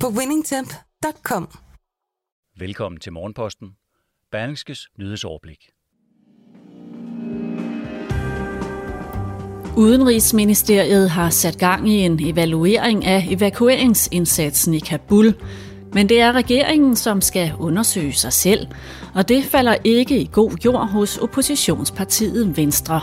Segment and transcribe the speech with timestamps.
[0.00, 1.48] på winningtemp.com.
[2.58, 3.68] Velkommen til Morgenposten.
[4.32, 5.58] Berlingskes nyhedsoverblik.
[9.76, 15.34] Udenrigsministeriet har sat gang i en evaluering af evakueringsindsatsen i Kabul,
[15.92, 18.66] men det er regeringen, som skal undersøge sig selv,
[19.14, 23.00] og det falder ikke i god jord hos oppositionspartiet Venstre.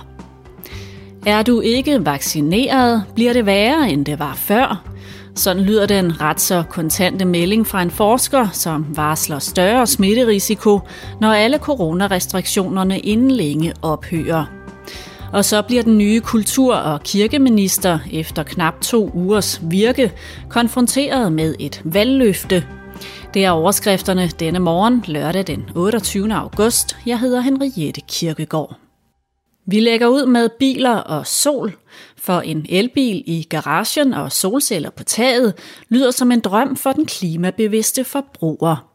[1.25, 4.92] Er du ikke vaccineret, bliver det værre, end det var før.
[5.35, 10.79] Sådan lyder den ret så kontante melding fra en forsker, som varsler større smitterisiko,
[11.21, 14.45] når alle coronarestriktionerne inden længe ophører.
[15.33, 20.11] Og så bliver den nye kultur- og kirkeminister efter knap to ugers virke
[20.49, 22.67] konfronteret med et valgløfte.
[23.33, 26.33] Det er overskrifterne denne morgen, lørdag den 28.
[26.33, 26.97] august.
[27.05, 28.75] Jeg hedder Henriette Kirkegaard.
[29.65, 31.73] Vi lægger ud med biler og sol,
[32.23, 35.53] for en elbil i garagen og solceller på taget
[35.89, 38.89] lyder som en drøm for den klimabevidste forbruger.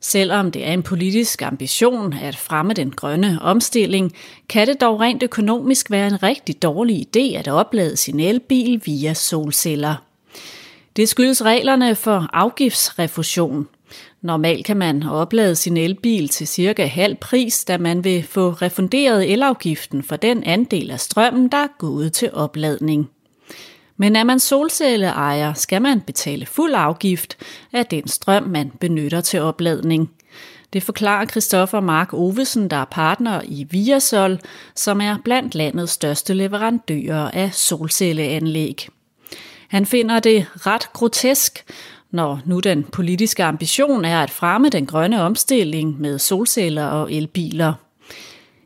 [0.00, 4.12] Selvom det er en politisk ambition at fremme den grønne omstilling,
[4.48, 9.14] kan det dog rent økonomisk være en rigtig dårlig idé at oplade sin elbil via
[9.14, 9.94] solceller.
[10.96, 13.68] Det skyldes reglerne for afgiftsrefusion.
[14.22, 19.32] Normalt kan man oplade sin elbil til cirka halv pris, da man vil få refunderet
[19.32, 23.10] elafgiften for den andel af strømmen, der er gået til opladning.
[23.96, 27.36] Men er man solcelleejer, skal man betale fuld afgift
[27.72, 30.10] af den strøm, man benytter til opladning.
[30.72, 34.38] Det forklarer Christoffer Mark Ovesen, der er partner i Viasol,
[34.74, 38.88] som er blandt landets største leverandører af solcelleanlæg.
[39.68, 41.64] Han finder det ret grotesk,
[42.12, 47.72] når nu den politiske ambition er at fremme den grønne omstilling med solceller og elbiler.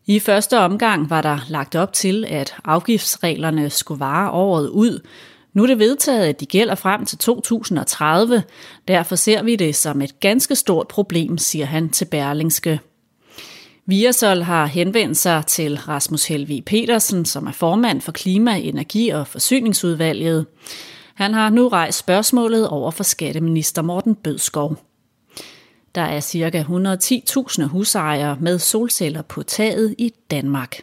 [0.07, 5.01] I første omgang var der lagt op til, at afgiftsreglerne skulle vare året ud.
[5.53, 8.43] Nu er det vedtaget, at de gælder frem til 2030.
[8.89, 12.81] Derfor ser vi det som et ganske stort problem, siger han til Berlingske.
[13.87, 19.27] Viasol har henvendt sig til Rasmus Helvi Petersen, som er formand for Klima-, Energi- og
[19.27, 20.47] Forsyningsudvalget.
[21.17, 24.77] Han har nu rejst spørgsmålet over for skatteminister Morten Bødskov.
[25.95, 26.65] Der er ca.
[27.61, 30.81] 110.000 husejere med solceller på taget i Danmark.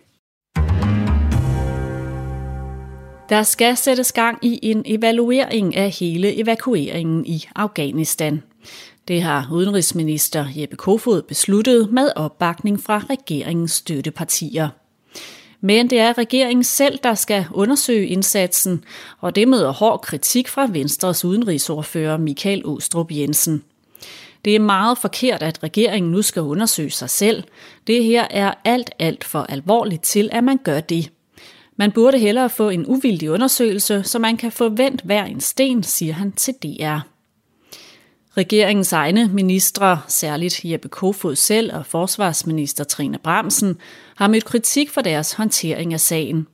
[3.29, 8.43] Der skal sættes gang i en evaluering af hele evakueringen i Afghanistan.
[9.07, 14.69] Det har udenrigsminister Jeppe Kofod besluttet med opbakning fra regeringens støttepartier.
[15.65, 18.83] Men det er regeringen selv, der skal undersøge indsatsen,
[19.21, 23.63] og det møder hård kritik fra Venstres udenrigsordfører Michael Åstrup Jensen.
[24.45, 27.43] Det er meget forkert, at regeringen nu skal undersøge sig selv.
[27.87, 31.11] Det her er alt, alt for alvorligt til, at man gør det.
[31.77, 35.83] Man burde hellere få en uvildig undersøgelse, så man kan få vendt hver en sten,
[35.83, 37.12] siger han til DR.
[38.37, 43.77] Regeringens egne ministre, særligt Jeppe Kofod selv og forsvarsminister Trine Bramsen,
[44.15, 46.47] har mødt kritik for deres håndtering af sagen.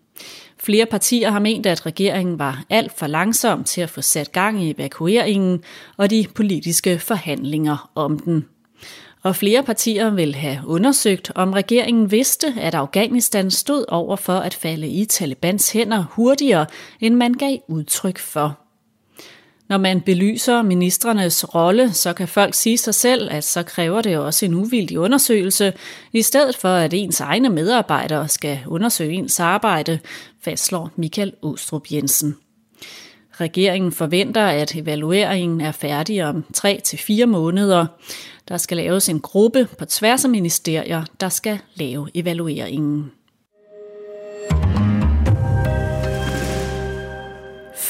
[0.57, 4.63] Flere partier har ment, at regeringen var alt for langsom til at få sat gang
[4.63, 5.63] i evakueringen
[5.97, 8.45] og de politiske forhandlinger om den.
[9.23, 14.53] Og flere partier vil have undersøgt, om regeringen vidste, at Afghanistan stod over for at
[14.53, 16.65] falde i Talibans hænder hurtigere,
[16.99, 18.68] end man gav udtryk for.
[19.69, 24.17] Når man belyser ministerernes rolle, så kan folk sige sig selv, at så kræver det
[24.17, 25.73] også en uvildig undersøgelse,
[26.13, 29.99] i stedet for at ens egne medarbejdere skal undersøge ens arbejde,
[30.41, 32.35] fastslår Michael Åstrup Jensen.
[33.41, 37.85] Regeringen forventer, at evalueringen er færdig om 3-4 måneder.
[38.47, 43.11] Der skal laves en gruppe på tværs af ministerier, der skal lave evalueringen.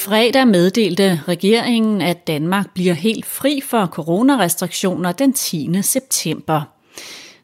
[0.10, 5.82] Fredag meddelte regeringen, at Danmark bliver helt fri for coronarestriktioner den 10.
[5.82, 6.62] september.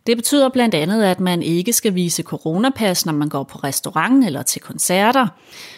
[0.08, 4.26] Det betyder blandt andet, at man ikke skal vise coronapas, når man går på restaurant
[4.26, 5.28] eller til koncerter.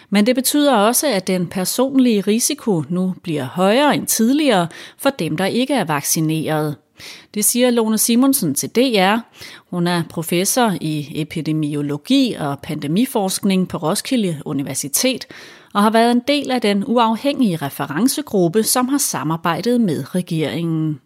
[0.10, 4.68] Men det betyder også, at den personlige risiko nu bliver højere end tidligere
[4.98, 6.76] for dem, der ikke er vaccineret.
[7.34, 9.18] Det siger Lone Simonsen til DR.
[9.70, 15.26] Hun er professor i epidemiologi og pandemiforskning på Roskilde Universitet
[15.74, 21.00] og har været en del af den uafhængige referencegruppe, som har samarbejdet med regeringen.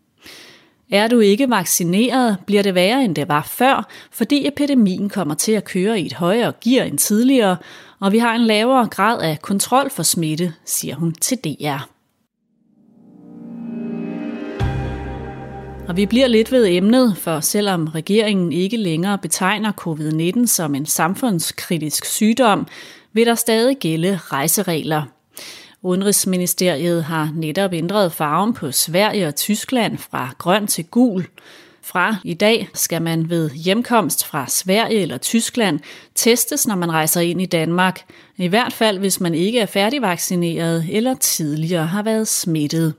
[0.92, 5.52] Er du ikke vaccineret, bliver det værre end det var før, fordi epidemien kommer til
[5.52, 7.58] at køre i et højere gear end tidligere,
[8.00, 11.91] og vi har en lavere grad af kontrol for smitte, siger hun til DR.
[15.92, 20.86] Og vi bliver lidt ved emnet, for selvom regeringen ikke længere betegner covid-19 som en
[20.86, 22.68] samfundskritisk sygdom,
[23.14, 25.04] vil der stadig gælde rejseregler.
[25.82, 31.28] Udenrigsministeriet har netop ændret farven på Sverige og Tyskland fra grøn til gul.
[31.84, 35.80] Fra i dag skal man ved hjemkomst fra Sverige eller Tyskland
[36.16, 38.02] testes, når man rejser ind i Danmark.
[38.38, 42.94] I hvert fald, hvis man ikke er færdigvaccineret eller tidligere har været smittet.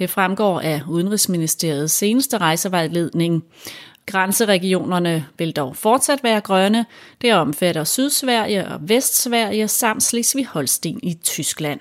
[0.00, 3.44] Det fremgår af Udenrigsministeriets seneste rejsevejledning.
[4.06, 6.86] Grænseregionerne vil dog fortsat være grønne.
[7.22, 11.80] Det omfatter Sydsverige og Vestsverige samt Slesvig-Holsten i Tyskland.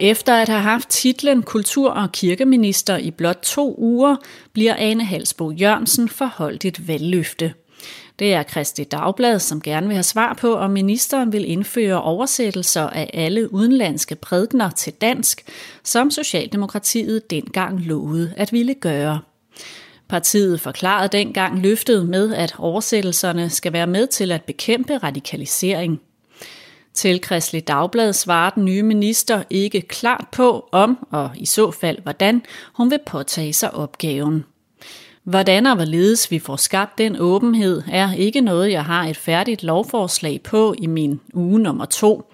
[0.00, 4.16] Efter at have haft titlen kultur- og kirkeminister i blot to uger,
[4.52, 7.54] bliver Ane Halsbo Jørgensen forholdt et valgløfte.
[8.22, 12.82] Det er Kristi Dagblad, som gerne vil have svar på, om ministeren vil indføre oversættelser
[12.82, 15.44] af alle udenlandske prædikner til dansk,
[15.84, 19.20] som Socialdemokratiet dengang lovede at ville gøre.
[20.08, 26.00] Partiet forklarede dengang løftet med, at oversættelserne skal være med til at bekæmpe radikalisering.
[26.94, 31.98] Til Kristelig Dagblad svarer den nye minister ikke klart på, om og i så fald
[32.02, 32.42] hvordan
[32.72, 34.44] hun vil påtage sig opgaven.
[35.24, 39.62] Hvordan og hvorledes vi får skabt den åbenhed, er ikke noget, jeg har et færdigt
[39.62, 42.32] lovforslag på i min uge nummer to.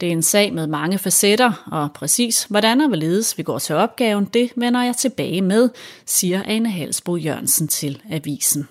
[0.00, 3.74] Det er en sag med mange facetter, og præcis hvordan og hvorledes vi går til
[3.74, 5.68] opgaven, det vender jeg tilbage med,
[6.06, 8.68] siger Ane Halsbo Jørgensen til avisen.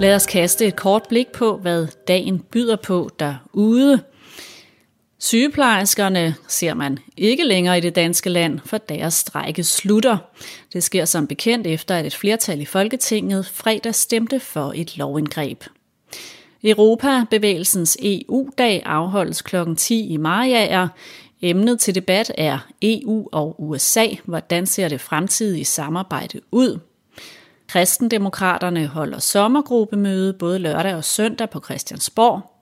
[0.00, 4.00] Lad os kaste et kort blik på, hvad dagen byder på derude.
[5.20, 10.18] Sygeplejerskerne ser man ikke længere i det danske land, for deres strække slutter.
[10.72, 15.64] Det sker som bekendt efter, at et flertal i Folketinget fredag stemte for et lovindgreb.
[16.64, 19.56] Europabevægelsens EU-dag afholdes kl.
[19.76, 20.88] 10 i Mariager.
[21.42, 24.06] Emnet til debat er EU og USA.
[24.24, 26.78] Hvordan ser det fremtidige samarbejde ud?
[27.66, 32.57] Kristendemokraterne holder sommergruppemøde både lørdag og søndag på Christiansborg.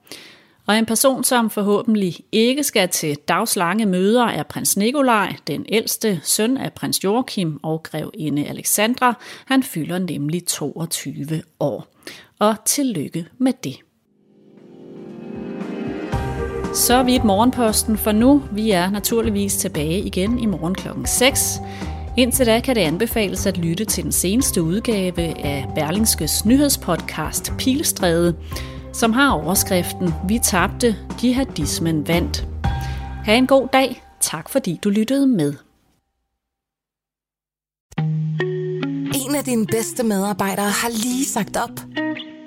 [0.67, 6.19] Og en person, som forhåbentlig ikke skal til dagslange møder, er prins Nikolaj, den ældste
[6.23, 9.19] søn af prins Joachim og grevinde Alexandra.
[9.45, 11.87] Han fylder nemlig 22 år.
[12.39, 13.75] Og tillykke med det.
[16.73, 18.43] Så er vi et morgenposten for nu.
[18.51, 21.59] Vi er naturligvis tilbage igen i morgen klokken 6.
[22.17, 28.35] Indtil da kan det anbefales at lytte til den seneste udgave af Berlingskes nyhedspodcast Pilstræde,
[28.97, 32.47] som har overskriften Vi tabte, jihadismen vandt.
[33.25, 34.03] Ha' en god dag.
[34.19, 35.53] Tak fordi du lyttede med.
[39.27, 41.79] En af dine bedste medarbejdere har lige sagt op.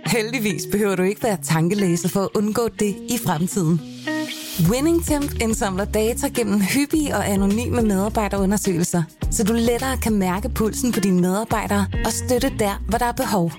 [0.06, 3.81] Heldigvis behøver du ikke være tankelæser for at undgå det i fremtiden.
[4.70, 11.00] WinningTemp indsamler data gennem hyppige og anonyme medarbejderundersøgelser, så du lettere kan mærke pulsen på
[11.00, 13.52] dine medarbejdere og støtte der, hvor der er behov.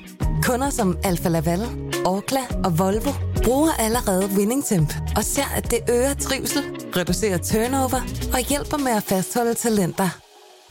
[0.43, 1.59] Kunder som Alfa Laval,
[2.05, 3.11] Orkla og Volvo
[3.43, 6.63] bruger allerede WinningTemp og ser, at det øger trivsel,
[6.95, 8.01] reducerer turnover
[8.33, 10.09] og hjælper med at fastholde talenter.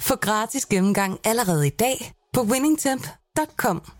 [0.01, 4.00] Få gratis gennemgang allerede i dag på winningtemp.com.